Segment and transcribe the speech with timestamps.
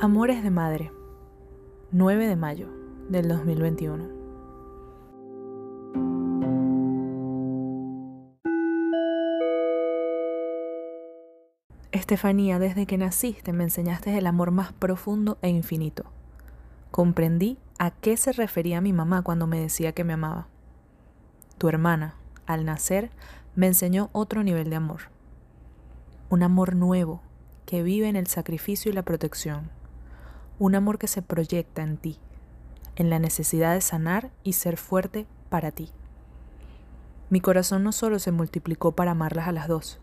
[0.00, 0.92] Amores de Madre,
[1.90, 2.68] 9 de mayo
[3.08, 4.08] del 2021.
[11.90, 16.04] Estefanía, desde que naciste me enseñaste el amor más profundo e infinito.
[16.92, 20.46] Comprendí a qué se refería mi mamá cuando me decía que me amaba.
[21.58, 22.14] Tu hermana,
[22.46, 23.10] al nacer,
[23.56, 25.00] me enseñó otro nivel de amor.
[26.30, 27.20] Un amor nuevo
[27.66, 29.76] que vive en el sacrificio y la protección.
[30.60, 32.18] Un amor que se proyecta en ti,
[32.96, 35.90] en la necesidad de sanar y ser fuerte para ti.
[37.30, 40.00] Mi corazón no solo se multiplicó para amarlas a las dos,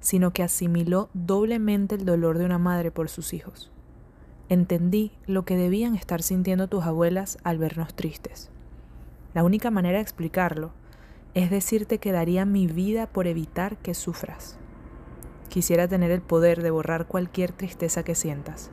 [0.00, 3.70] sino que asimiló doblemente el dolor de una madre por sus hijos.
[4.48, 8.50] Entendí lo que debían estar sintiendo tus abuelas al vernos tristes.
[9.34, 10.72] La única manera de explicarlo
[11.34, 14.56] es decirte que daría mi vida por evitar que sufras.
[15.48, 18.70] Quisiera tener el poder de borrar cualquier tristeza que sientas,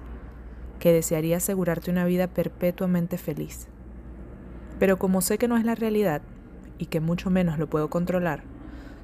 [0.80, 3.68] que desearía asegurarte una vida perpetuamente feliz.
[4.80, 6.22] Pero como sé que no es la realidad
[6.78, 8.44] y que mucho menos lo puedo controlar,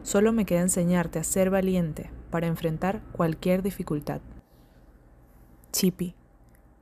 [0.04, 4.22] solo me queda enseñarte a ser valiente para enfrentar cualquier dificultad.
[5.72, 6.16] Chipi,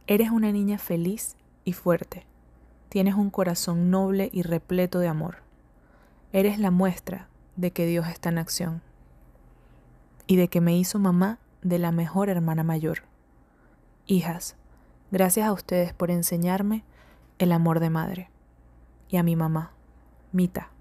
[0.05, 1.35] eres una niña feliz
[1.65, 2.25] y fuerte.
[2.89, 5.37] Tienes un corazón noble y repleto de amor.
[6.31, 8.81] Eres la muestra de que Dios está en acción
[10.27, 12.99] y de que me hizo mamá de la mejor hermana mayor.
[14.05, 14.55] Hijas,
[15.13, 16.83] gracias a ustedes por enseñarme
[17.37, 18.31] el amor de madre.
[19.09, 19.71] Y a mi mamá,
[20.31, 20.71] Mita,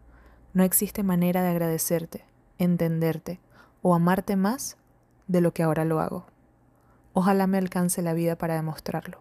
[0.55, 2.25] no existe manera de agradecerte,
[2.57, 3.41] entenderte
[3.83, 4.79] o amarte más
[5.29, 6.25] de lo que ahora lo hago.
[7.13, 9.19] Ojalá me alcance la vida para demostrarlo.